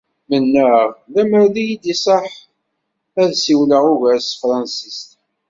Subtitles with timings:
[0.29, 0.71] Mennaɣ
[1.13, 2.27] lemmer d iyi-d-iṣaḥ
[3.21, 5.09] ad ssiwleɣ ugar s tefṛensist.